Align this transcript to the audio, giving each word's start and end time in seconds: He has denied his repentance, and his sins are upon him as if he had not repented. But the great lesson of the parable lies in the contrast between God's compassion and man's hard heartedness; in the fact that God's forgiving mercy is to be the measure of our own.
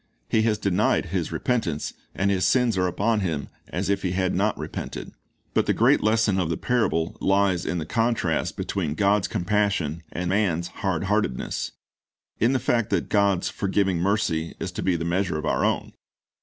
He 0.27 0.41
has 0.41 0.57
denied 0.57 1.05
his 1.13 1.31
repentance, 1.31 1.93
and 2.15 2.31
his 2.31 2.43
sins 2.43 2.75
are 2.75 2.87
upon 2.87 3.19
him 3.19 3.49
as 3.67 3.87
if 3.87 4.01
he 4.01 4.13
had 4.13 4.33
not 4.33 4.57
repented. 4.57 5.11
But 5.53 5.67
the 5.67 5.75
great 5.75 6.01
lesson 6.01 6.39
of 6.39 6.49
the 6.49 6.57
parable 6.57 7.15
lies 7.21 7.67
in 7.67 7.77
the 7.77 7.85
contrast 7.85 8.57
between 8.57 8.95
God's 8.95 9.27
compassion 9.27 10.01
and 10.11 10.27
man's 10.27 10.69
hard 10.69 11.03
heartedness; 11.03 11.73
in 12.39 12.53
the 12.53 12.57
fact 12.57 12.89
that 12.89 13.09
God's 13.09 13.47
forgiving 13.49 13.99
mercy 13.99 14.55
is 14.59 14.71
to 14.71 14.81
be 14.81 14.95
the 14.95 15.05
measure 15.05 15.37
of 15.37 15.45
our 15.45 15.63
own. 15.63 15.93